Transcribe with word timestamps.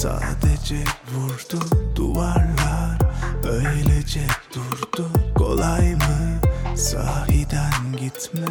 Sadece 0.00 0.76
vurdu 1.14 1.64
duvarlar 1.96 2.98
öylece 3.44 4.20
durdu 4.54 5.06
kolay 5.34 5.94
mı 5.94 6.40
sahiden 6.76 7.72
gitmek 8.00 8.50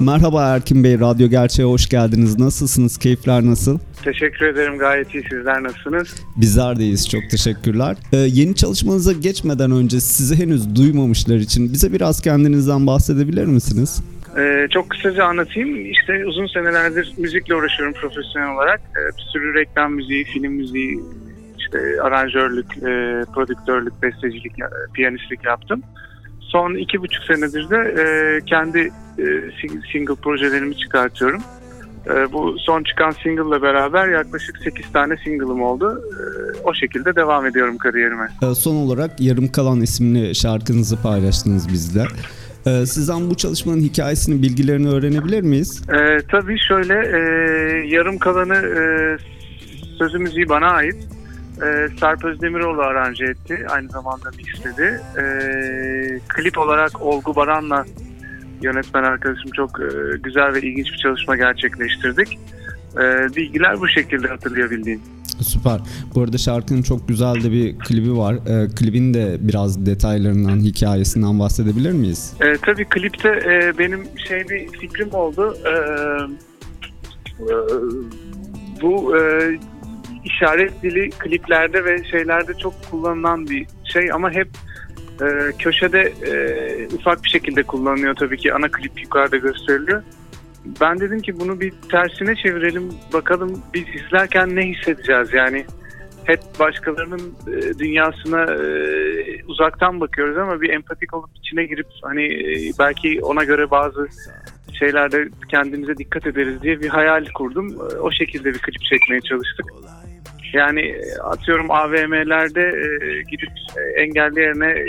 Merhaba 0.00 0.44
Erkin 0.44 0.84
Bey, 0.84 1.00
Radyo 1.00 1.28
Gerçeğe 1.28 1.64
hoş 1.64 1.88
geldiniz. 1.88 2.38
Nasılsınız? 2.38 2.98
Keyifler 2.98 3.46
nasıl? 3.46 3.78
Teşekkür 4.04 4.46
ederim 4.46 4.78
gayet 4.78 5.14
iyi 5.14 5.22
sizler 5.22 5.62
nasılsınız? 5.62 6.08
Bizler 6.36 6.78
deyiz, 6.78 7.08
çok 7.08 7.30
teşekkürler. 7.30 7.96
Ee, 8.12 8.16
yeni 8.16 8.54
çalışmanıza 8.54 9.12
geçmeden 9.12 9.70
önce 9.70 10.00
sizi 10.00 10.36
henüz 10.38 10.76
duymamışlar 10.76 11.36
için 11.36 11.72
bize 11.72 11.92
biraz 11.92 12.20
kendinizden 12.20 12.86
bahsedebilir 12.86 13.44
misiniz? 13.44 14.02
Ee, 14.38 14.68
çok 14.70 14.90
kısaca 14.90 15.24
anlatayım. 15.24 15.90
İşte 15.90 16.26
uzun 16.26 16.46
senelerdir 16.46 17.12
müzikle 17.18 17.54
uğraşıyorum 17.54 17.94
profesyonel 17.94 18.54
olarak. 18.54 18.80
Ee, 18.80 19.16
bir 19.16 19.22
sürü 19.32 19.54
reklam 19.54 19.92
müziği, 19.92 20.24
film 20.24 20.52
müziği, 20.52 21.00
işte 21.58 21.78
aranjörlük, 22.02 22.76
e, 22.76 23.22
prodüktörlük, 23.34 24.02
bestecilik, 24.02 24.58
e, 24.58 24.64
piyanistlik 24.94 25.44
yaptım. 25.44 25.82
Son 26.40 26.74
iki 26.74 27.00
buçuk 27.00 27.24
senedir 27.24 27.70
de 27.70 27.76
e, 27.76 28.04
kendi 28.46 28.78
e, 29.18 29.22
sing- 29.62 29.92
single 29.92 30.14
projelerimi 30.14 30.76
çıkartıyorum. 30.76 31.40
E, 32.06 32.32
bu 32.32 32.56
son 32.58 32.82
çıkan 32.82 33.10
single 33.10 33.48
ile 33.56 33.62
beraber 33.62 34.08
yaklaşık 34.08 34.56
8 34.64 34.92
tane 34.92 35.16
single'ım 35.24 35.62
oldu. 35.62 36.02
E, 36.12 36.22
o 36.64 36.74
şekilde 36.74 37.16
devam 37.16 37.46
ediyorum 37.46 37.78
kariyerime. 37.78 38.28
Ee, 38.42 38.54
son 38.54 38.74
olarak 38.74 39.20
Yarım 39.20 39.48
Kalan 39.52 39.80
isimli 39.80 40.34
şarkınızı 40.34 41.02
paylaştınız 41.02 41.68
bizle. 41.68 42.04
Ee, 42.68 42.86
sizden 42.86 43.30
bu 43.30 43.34
çalışmanın 43.34 43.80
hikayesini, 43.80 44.42
bilgilerini 44.42 44.88
öğrenebilir 44.88 45.42
miyiz? 45.42 45.82
Ee, 45.88 46.18
tabii 46.30 46.58
şöyle 46.68 46.94
e, 46.94 47.20
yarım 47.86 48.18
kalanı 48.18 48.56
e, 48.56 48.82
sözü 49.98 50.18
müziği 50.18 50.48
bana 50.48 50.66
ait. 50.66 50.96
E, 51.62 51.88
Sarp 52.00 52.24
Özdemiroğlu 52.24 52.82
aranje 52.82 53.24
etti. 53.24 53.66
Aynı 53.68 53.88
zamanda 53.88 54.30
mixledi. 54.36 55.00
E, 55.18 55.24
klip 56.28 56.58
olarak 56.58 57.02
Olgu 57.02 57.36
Baran'la 57.36 57.84
yönetmen 58.62 59.02
arkadaşım 59.02 59.50
çok 59.50 59.80
e, 59.80 60.18
güzel 60.22 60.54
ve 60.54 60.60
ilginç 60.60 60.92
bir 60.92 60.98
çalışma 60.98 61.36
gerçekleştirdik. 61.36 62.38
E, 62.96 63.36
bilgiler 63.36 63.80
bu 63.80 63.88
şekilde 63.88 64.28
hatırlayabildiğim. 64.28 65.00
Süper. 65.40 65.80
Bu 66.14 66.22
arada 66.22 66.38
şarkının 66.38 66.82
çok 66.82 67.08
güzel 67.08 67.34
de 67.34 67.52
bir 67.52 67.78
klibi 67.78 68.16
var. 68.16 68.34
Ee, 68.34 68.68
klibin 68.68 69.14
de 69.14 69.36
biraz 69.40 69.86
detaylarından, 69.86 70.60
hikayesinden 70.60 71.38
bahsedebilir 71.38 71.92
miyiz? 71.92 72.34
E, 72.40 72.56
tabii 72.66 72.84
klipte 72.84 73.28
e, 73.28 73.78
benim 73.78 74.04
şey 74.28 74.48
bir 74.48 74.68
fikrim 74.68 75.14
oldu. 75.14 75.56
E, 75.64 75.72
e, 77.42 77.54
bu 78.82 79.16
e, 79.16 79.20
işaret 80.24 80.82
dili 80.82 81.10
kliplerde 81.10 81.84
ve 81.84 82.04
şeylerde 82.04 82.54
çok 82.54 82.74
kullanılan 82.90 83.46
bir 83.46 83.66
şey 83.84 84.12
ama 84.12 84.30
hep 84.30 84.48
e, 85.22 85.26
köşede 85.58 86.00
e, 86.00 86.94
ufak 86.94 87.24
bir 87.24 87.28
şekilde 87.28 87.62
kullanılıyor 87.62 88.14
tabii 88.14 88.36
ki 88.36 88.54
ana 88.54 88.68
klip 88.68 89.02
yukarıda 89.02 89.36
gösteriliyor. 89.36 90.02
Ben 90.80 91.00
dedim 91.00 91.20
ki 91.20 91.40
bunu 91.40 91.60
bir 91.60 91.72
tersine 91.90 92.36
çevirelim 92.36 92.92
bakalım 93.12 93.62
biz 93.74 93.84
izlerken 93.94 94.56
ne 94.56 94.62
hissedeceğiz 94.62 95.32
yani 95.32 95.64
hep 96.28 96.40
başkalarının 96.60 97.34
e, 97.46 97.78
dünyasına 97.78 98.42
e, 98.42 99.44
uzaktan 99.44 100.00
bakıyoruz 100.00 100.36
ama 100.36 100.60
bir 100.60 100.70
empatik 100.70 101.14
olup 101.14 101.30
içine 101.36 101.64
girip 101.64 101.86
hani 102.02 102.24
e, 102.24 102.72
belki 102.78 103.20
ona 103.22 103.44
göre 103.44 103.70
bazı 103.70 104.08
şeylerde 104.78 105.28
kendimize 105.50 105.96
dikkat 105.96 106.26
ederiz 106.26 106.62
diye 106.62 106.80
bir 106.80 106.88
hayal 106.88 107.24
kurdum. 107.34 107.76
O 108.00 108.10
şekilde 108.10 108.54
bir 108.54 108.58
klip 108.58 108.82
çekmeye 108.82 109.20
çalıştık. 109.20 109.66
Yani 110.52 111.00
atıyorum 111.24 111.70
AVM'lerde 111.70 112.72
gidip 113.30 113.50
engelli 113.96 114.40
yerine 114.40 114.84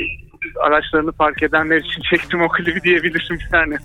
araçlarını 0.59 1.11
park 1.11 1.43
edenler 1.43 1.77
için 1.77 2.01
çektim 2.09 2.41
o 2.41 2.47
klibi 2.49 2.81
diyebilirim 2.81 3.37
yani. 3.53 3.77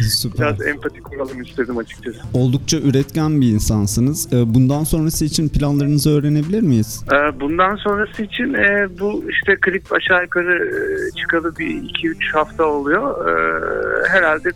Süper. 0.00 0.38
Biraz 0.48 0.66
empati 0.66 1.00
kuralım 1.02 1.42
istedim 1.42 1.78
açıkçası. 1.78 2.18
Oldukça 2.34 2.78
üretken 2.78 3.40
bir 3.40 3.46
insansınız. 3.48 4.32
Ee, 4.32 4.54
Bundan 4.54 4.84
sonrası 4.84 5.24
için 5.24 5.48
planlarınızı 5.48 6.18
öğrenebilir 6.18 6.60
miyiz? 6.62 7.04
Ee, 7.12 7.40
Bundan 7.40 7.76
sonrası 7.76 8.22
için 8.22 8.54
e, 8.54 8.88
bu 9.00 9.24
işte 9.30 9.56
klip 9.56 9.92
aşağı 9.92 10.22
yukarı 10.22 10.68
e, 10.68 11.16
çıkalı 11.20 11.56
bir 11.58 11.82
2-3 11.82 12.32
hafta 12.32 12.64
oluyor. 12.64 13.28
Ee, 13.28 14.08
Herhalde 14.08 14.50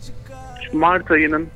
Mart 0.73 1.11
ayının 1.11 1.47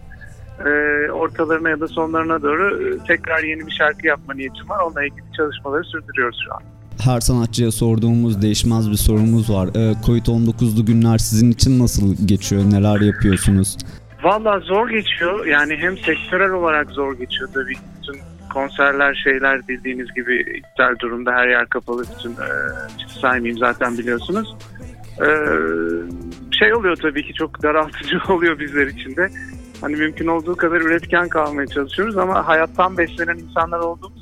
e, 0.65 0.69
ortalarına 1.11 1.69
ya 1.69 1.79
da 1.79 1.87
sonlarına 1.87 2.41
doğru 2.41 2.97
tekrar 3.07 3.43
yeni 3.43 3.67
bir 3.67 3.71
şarkı 3.71 4.07
yapma 4.07 4.33
niyetim 4.33 4.69
var. 4.69 4.79
Onunla 4.85 5.03
ilgili 5.03 5.33
çalışmaları 5.37 5.83
sürdürüyoruz 5.83 6.39
şu 6.45 6.53
an. 6.55 6.61
Her 7.03 7.19
sanatçıya 7.19 7.71
sorduğumuz 7.71 8.41
değişmez 8.41 8.91
bir 8.91 8.95
sorumuz 8.95 9.49
var. 9.49 9.67
Ee, 9.67 9.93
Covid-19'lu 10.05 10.85
günler 10.85 11.17
sizin 11.17 11.51
için 11.51 11.79
nasıl 11.79 12.27
geçiyor? 12.27 12.61
Neler 12.63 13.01
yapıyorsunuz? 13.01 13.77
Valla 14.23 14.59
zor 14.59 14.89
geçiyor. 14.89 15.45
Yani 15.45 15.77
hem 15.77 15.97
sektörel 15.97 16.51
olarak 16.51 16.89
zor 16.89 17.17
geçiyor 17.17 17.49
tabii. 17.53 17.73
Bütün 17.99 18.21
konserler 18.53 19.15
şeyler 19.23 19.67
bildiğiniz 19.67 20.13
gibi 20.13 20.41
iptal 20.57 20.99
durumda. 20.99 21.31
Her 21.31 21.47
yer 21.47 21.65
kapalı. 21.65 22.03
Bütün 22.17 22.31
e, 22.31 22.49
saymayayım 23.21 23.57
zaten 23.57 23.97
biliyorsunuz. 23.97 24.55
E, 25.19 25.27
şey 26.59 26.73
oluyor 26.73 26.95
tabii 26.95 27.27
ki 27.27 27.33
çok 27.33 27.63
daraltıcı 27.63 28.17
oluyor 28.33 28.59
bizler 28.59 28.87
için 28.87 29.15
de. 29.15 29.29
Hani 29.81 29.95
mümkün 29.95 30.27
olduğu 30.27 30.55
kadar 30.55 30.81
üretken 30.81 31.29
kalmaya 31.29 31.67
çalışıyoruz 31.67 32.17
ama 32.17 32.47
hayattan 32.47 32.97
beslenen 32.97 33.37
insanlar 33.37 33.79
olduğumuz 33.79 34.20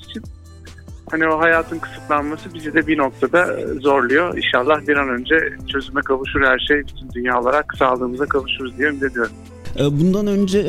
hani 1.11 1.27
o 1.27 1.39
hayatın 1.39 1.79
kısıtlanması 1.79 2.53
bizi 2.53 2.73
de 2.73 2.87
bir 2.87 2.97
noktada 2.97 3.47
zorluyor. 3.81 4.37
İnşallah 4.37 4.87
bir 4.87 4.95
an 4.97 5.09
önce 5.09 5.35
çözüme 5.73 6.01
kavuşur 6.01 6.41
her 6.41 6.59
şey. 6.59 6.77
Bütün 6.77 7.09
dünya 7.15 7.39
olarak 7.41 7.73
sağlığımıza 7.79 8.25
kavuşuruz 8.25 8.77
diye 8.77 8.89
ümit 8.89 9.03
ediyorum. 9.03 9.31
Ee, 9.79 9.83
Bundan 9.99 10.27
önce 10.27 10.59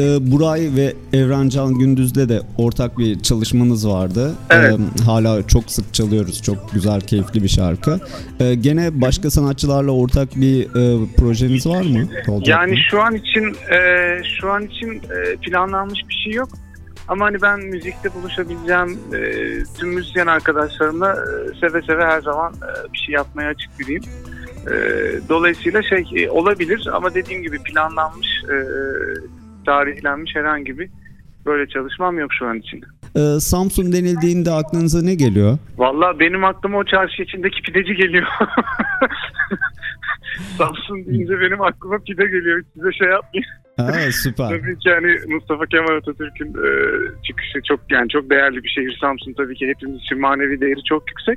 e, 0.00 0.32
Buray 0.32 0.68
ve 0.76 0.92
Evrencan 1.18 1.74
Gündüz'le 1.74 2.28
de 2.28 2.40
ortak 2.58 2.98
bir 2.98 3.20
çalışmanız 3.20 3.88
vardı. 3.88 4.34
Evet. 4.50 4.78
Hala 5.06 5.46
çok 5.46 5.70
sık 5.70 5.94
çalıyoruz. 5.94 6.42
Çok 6.42 6.72
güzel, 6.72 7.00
keyifli 7.00 7.42
bir 7.42 7.48
şarkı. 7.48 8.00
Gene 8.60 9.00
başka 9.00 9.30
sanatçılarla 9.30 9.90
ortak 9.90 10.28
bir 10.36 10.62
e, 10.64 11.06
projeniz 11.16 11.66
var 11.66 11.82
mı? 11.82 12.08
Olacak 12.28 12.48
Yani 12.48 12.70
mı? 12.72 12.78
şu 12.90 13.02
an 13.02 13.14
için 13.14 13.44
e, 13.74 13.78
şu 14.40 14.50
an 14.50 14.62
için 14.62 14.88
e, 14.92 15.36
planlanmış 15.36 16.00
bir 16.08 16.14
şey 16.14 16.32
yok. 16.32 16.48
Ama 17.08 17.24
hani 17.24 17.42
ben 17.42 17.60
müzikte 17.60 18.14
buluşabileceğim 18.14 18.98
e, 19.14 19.20
tüm 19.78 19.88
müzisyen 19.88 20.26
arkadaşlarımla 20.26 21.12
e, 21.12 21.54
seve 21.60 21.82
seve 21.82 22.04
her 22.04 22.20
zaman 22.20 22.52
e, 22.52 22.92
bir 22.92 22.98
şey 22.98 23.14
yapmaya 23.14 23.48
açık 23.48 23.78
biriyim. 23.78 24.02
E, 24.66 24.74
dolayısıyla 25.28 25.82
şey 25.82 26.04
e, 26.14 26.30
olabilir 26.30 26.88
ama 26.92 27.14
dediğim 27.14 27.42
gibi 27.42 27.62
planlanmış, 27.62 28.28
e, 28.44 28.56
tarihlenmiş 29.64 30.34
herhangi 30.34 30.78
bir 30.78 30.90
böyle 31.46 31.68
çalışmam 31.68 32.18
yok 32.18 32.34
şu 32.34 32.46
an 32.46 32.58
için. 32.58 32.84
Ee, 33.16 33.40
Samsun 33.40 33.92
denildiğinde 33.92 34.50
aklınıza 34.50 35.02
ne 35.02 35.14
geliyor? 35.14 35.58
Vallahi 35.76 36.20
benim 36.20 36.44
aklıma 36.44 36.78
o 36.78 36.84
çarşı 36.84 37.22
içindeki 37.22 37.62
pideci 37.62 37.94
geliyor. 37.94 38.26
Samsun 40.58 41.06
deyince 41.06 41.40
benim 41.40 41.62
aklıma 41.62 41.98
pide 41.98 42.24
geliyor. 42.24 42.62
Size 42.74 42.92
şey 42.92 43.08
yapmayayım. 43.08 43.50
Ha, 43.76 44.12
süper. 44.12 44.48
Tabii 44.48 44.78
ki 44.78 44.90
hani 44.90 45.34
Mustafa 45.34 45.66
Kemal 45.66 45.96
Atatürk'ün 45.96 46.48
e, 46.48 46.70
çıkışı 47.26 47.62
çok 47.68 47.80
yani 47.90 48.08
çok 48.08 48.30
değerli 48.30 48.62
bir 48.62 48.68
şehir 48.68 48.98
Samsun 49.00 49.32
tabii 49.32 49.54
ki 49.54 49.68
hepimiz 49.68 50.00
için 50.00 50.20
manevi 50.20 50.60
değeri 50.60 50.84
çok 50.84 51.08
yüksek. 51.08 51.36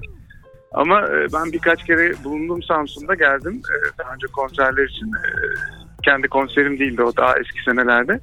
Ama 0.72 1.02
e, 1.02 1.28
ben 1.34 1.52
birkaç 1.52 1.84
kere 1.84 2.24
bulundum 2.24 2.64
Samsun'da 2.64 3.16
geldim. 3.16 3.62
E, 3.74 3.76
daha 3.98 4.14
önce 4.14 4.28
konserler 4.28 4.88
için 4.88 5.08
e, 5.08 5.30
kendi 6.04 6.28
konserim 6.28 6.80
değildi 6.80 7.04
o 7.04 7.16
daha 7.18 7.40
eski 7.40 7.64
senelerde. 7.66 8.20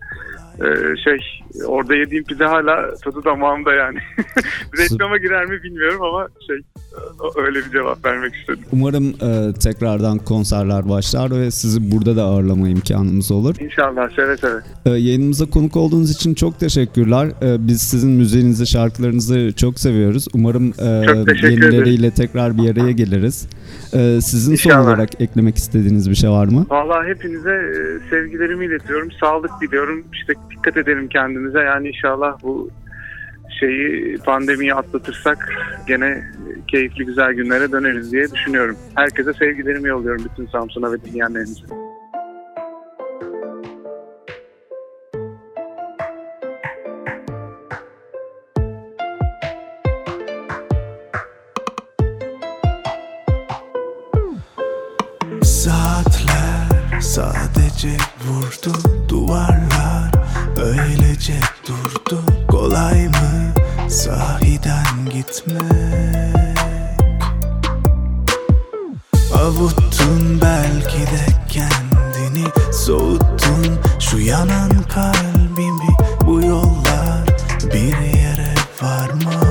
E, 0.61 0.97
şey 0.97 1.19
orada 1.67 1.95
yediğim 1.95 2.25
pide 2.25 2.45
hala 2.45 2.95
tadı 2.95 3.25
damağımda 3.25 3.75
yani. 3.75 3.99
Reklama 4.79 5.19
girer 5.19 5.45
mi 5.47 5.63
bilmiyorum 5.63 6.03
ama 6.03 6.29
şey 6.47 6.57
öyle 7.37 7.59
bir 7.59 7.71
cevap 7.73 8.05
vermek 8.05 8.35
istedim. 8.35 8.65
Umarım 8.73 9.09
e, 9.09 9.53
tekrardan 9.53 10.19
konserler 10.19 10.89
başlar 10.89 11.31
ve 11.31 11.51
sizi 11.51 11.91
burada 11.93 12.17
da 12.17 12.23
ağırlama 12.23 12.69
imkanımız 12.69 13.31
olur. 13.33 13.55
İnşallah 13.61 14.11
seve 14.17 14.37
seve. 14.37 14.61
E, 14.87 14.91
yayınımıza 14.91 15.51
konuk 15.51 15.77
olduğunuz 15.77 16.11
için 16.11 16.35
çok 16.35 16.61
teşekkürler. 16.61 17.27
E, 17.43 17.67
biz 17.69 17.83
sizin 17.83 18.11
müziğinizi, 18.11 18.67
şarkılarınızı 18.67 19.53
çok 19.57 19.79
seviyoruz. 19.79 20.29
Umarım 20.35 20.73
e, 20.79 20.85
yenileriyle 21.49 22.11
tekrar 22.11 22.59
bir 22.59 22.71
araya 22.73 22.93
geliriz. 22.93 23.49
E, 23.93 24.21
sizin 24.21 24.57
son 24.57 24.71
İnşallah. 24.71 24.85
olarak 24.85 25.21
eklemek 25.21 25.57
istediğiniz 25.57 26.11
bir 26.11 26.15
şey 26.15 26.31
var 26.31 26.47
mı? 26.47 26.67
Vallahi 26.71 27.09
hepinize 27.09 27.51
e, 27.53 28.11
sevgilerimi 28.11 28.65
iletiyorum. 28.65 29.09
Sağlık 29.21 29.51
diliyorum. 29.63 30.05
İşte 30.13 30.33
dikkat 30.51 30.77
edelim 30.77 31.09
kendimize. 31.09 31.59
Yani 31.59 31.89
inşallah 31.89 32.43
bu 32.43 32.71
şeyi 33.61 34.19
pandemiyi 34.19 34.75
atlatırsak 34.75 35.53
gene 35.87 36.25
keyifli 36.69 37.05
güzel 37.05 37.33
günlere 37.33 37.73
döneriz 37.73 38.13
diye 38.13 38.31
düşünüyorum. 38.31 38.77
Herkese 38.95 39.33
sevgilerimi 39.33 39.89
yolluyorum 39.89 40.25
bütün 40.25 40.47
Samsun'a 40.47 40.93
ve 40.93 41.05
dinleyenlerimize. 41.05 41.96
Gitmek. 65.17 66.59
Avuttun 69.35 70.41
belki 70.43 70.99
de 70.99 71.27
kendini 71.49 72.47
Soğuttun 72.73 73.79
şu 73.99 74.19
yanan 74.19 74.71
kalbimi. 74.95 75.97
Bu 76.27 76.47
yollar 76.47 77.25
bir 77.75 77.99
yere 78.19 78.55
varmaz. 78.83 79.45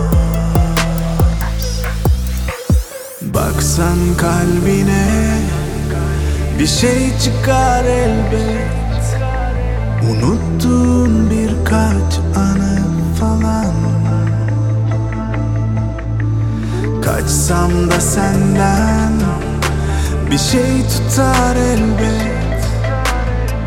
Baksan 3.21 3.97
kalbine 4.17 5.38
bir 6.59 6.67
şey 6.67 7.17
çıkar 7.19 7.83
elbet. 7.85 8.65
Unuttun 10.12 10.94
Kaçsam 17.45 17.92
da 17.92 18.01
senden 18.01 19.12
bir 20.31 20.38
şey 20.38 20.81
tutar 20.88 21.56
elbet. 21.56 22.65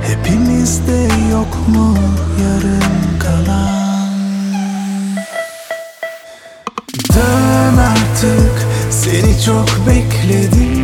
Hepimizde 0.02 1.08
yok 1.30 1.68
mu 1.68 1.94
yarım 2.42 3.18
kalan? 3.18 4.08
Dön 7.14 7.76
artık 7.78 8.66
seni 8.90 9.42
çok 9.42 9.68
bekledim 9.86 10.77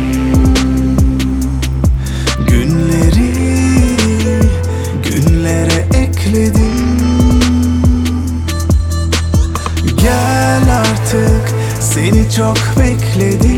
çok 12.35 12.57
bekledim 12.79 13.54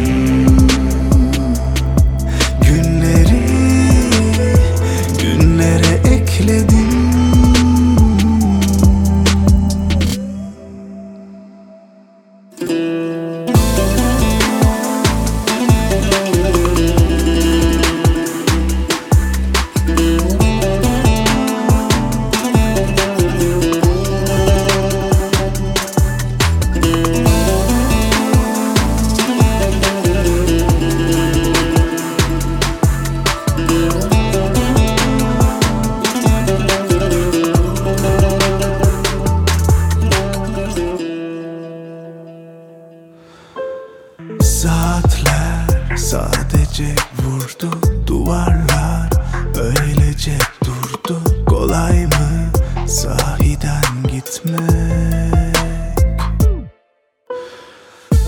sahiden 53.62 54.12
gitmek. 54.12 55.58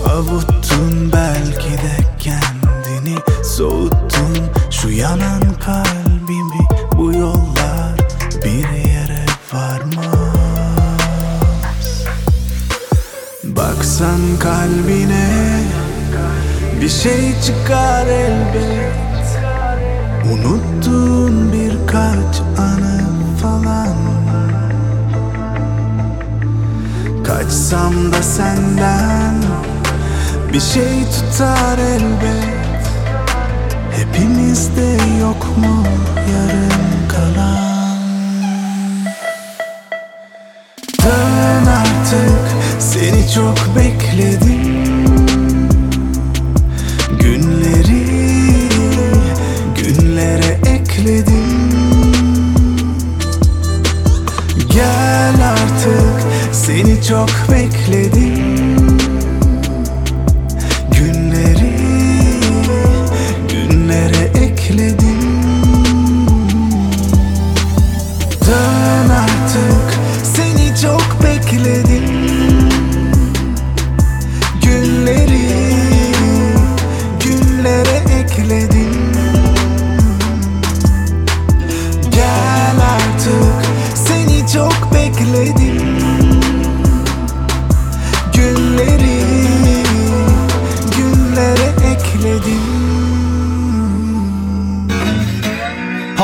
Avuttun 0.08 1.12
belki 1.12 1.70
de 1.70 1.96
kendini 2.18 3.18
Soğuttun 3.44 4.38
şu 4.70 4.90
yanan 4.90 5.42
kalbimi. 5.64 6.68
Bu 6.96 7.12
yollar 7.12 7.98
bir 8.44 8.88
yere 8.88 9.24
varmaz. 9.52 10.20
Baksan 13.44 14.20
kalbine 14.40 15.60
bir 16.80 16.88
şey 16.88 17.40
çıkar 17.46 18.06
elbet 18.06 18.69
Kaçsam 28.00 28.12
da 28.12 28.22
senden. 28.22 29.34
Bir 30.52 30.60
şey 30.60 31.04
tutar 31.04 31.78
elbet. 31.78 32.86
Hepimizde 33.96 35.18
yok 35.20 35.46
mu 35.56 35.84
yarım 36.32 37.08
kalan? 37.08 37.98
Dön 41.02 41.66
artık. 41.66 42.50
Seni 42.78 43.32
çok 43.34 43.76
bekledim 43.76 44.69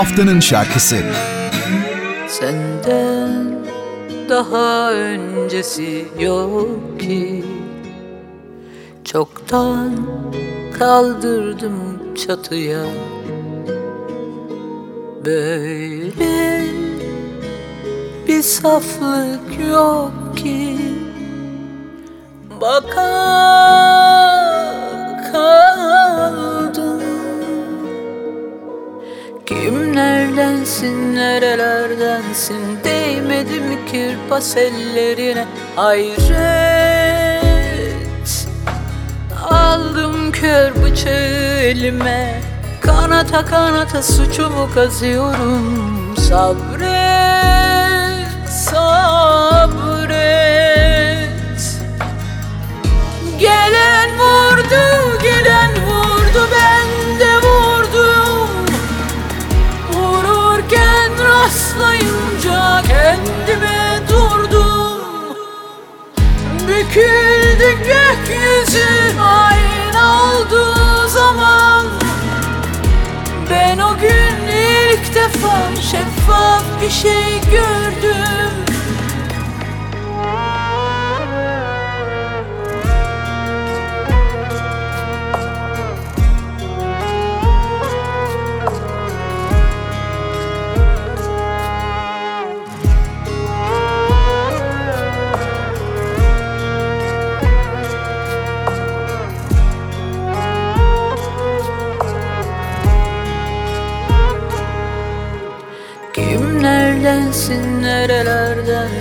Haftanın 0.06 0.40
şarkısı. 0.40 0.96
Senden 2.28 3.54
daha 4.28 4.92
öncesi 4.92 6.04
yok 6.20 7.00
ki. 7.00 7.44
Çoktan 9.04 9.96
kaldırdım 10.78 11.98
çatıya. 12.14 12.84
Böyle 15.24 16.64
bir 18.28 18.42
saflık 18.42 19.68
yok 19.70 20.36
ki. 20.36 20.78
Bakar 22.60 24.25
Kimlerdensin 29.46 31.14
nerelerdensin? 31.14 32.84
Değmedi 32.84 33.60
mi 33.60 33.78
kirpas 33.90 34.56
ellerine? 34.56 35.44
Hayret! 35.76 36.26
Aldım 39.50 40.32
kör 40.32 40.72
bıçağı 40.82 41.58
elime. 41.60 42.40
Kanata 42.80 43.44
kanata 43.44 44.02
suçumu 44.02 44.68
kazıyorum. 44.74 46.16
Sabret, 46.16 46.88
sabret. 48.50 50.16
Gelen 53.38 54.10
vurdu, 54.18 55.05
gökyüzü 68.26 69.20
ayna 69.20 70.32
olduğu 70.32 71.08
zaman 71.08 71.86
Ben 73.50 73.78
o 73.78 73.98
gün 73.98 74.48
ilk 74.48 75.14
defa 75.14 75.76
şeffaf 75.82 76.64
bir 76.82 76.90
şey 76.90 77.40
gördüm 77.50 78.75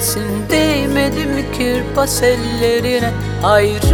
nerelerdensin 0.06 0.50
Değmedi 0.50 1.26
mi 1.26 1.52
kirpas 1.58 2.24
ellerine. 2.24 3.12
Hayret 3.42 3.86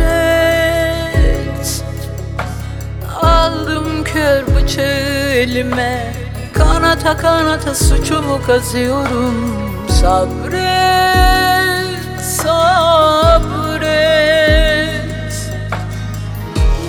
Aldım 3.22 4.04
kör 4.04 4.44
bıçağı 4.56 5.30
elime. 5.34 6.14
Kanata 6.54 7.18
kanata 7.18 7.76
suçumu 7.76 8.42
kazıyorum. 8.48 9.56
Sabret, 9.90 10.62
sabret. 12.22 13.92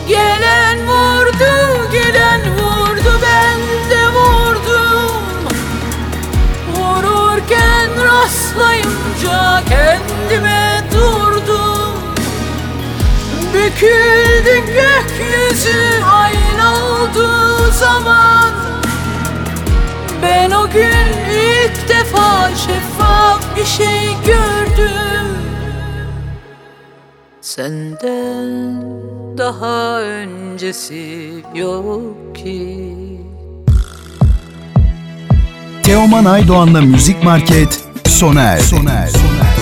Gelen 0.08 0.86
vurdu, 0.86 1.88
gelen 1.92 2.40
vurdu 2.40 2.61
Büküldü 13.82 14.66
gökyüzü 14.66 16.02
ayna 16.04 16.74
olduğu 16.74 17.70
zaman. 17.72 18.50
Ben 20.22 20.50
o 20.50 20.70
gün 20.70 21.32
ilk 21.32 21.88
defa 21.88 22.50
şeffaf 22.56 23.56
bir 23.56 23.64
şey 23.64 24.08
gördüm. 24.26 25.26
Senden 27.40 28.82
daha 29.38 30.00
öncesi 30.00 31.32
yok 31.54 32.36
ki. 32.36 32.96
Teoman 35.82 36.24
Aydoğan'la 36.24 36.80
Müzik 36.80 37.24
Market 37.24 37.84
sona 38.06 38.42
erdi. 38.42 39.61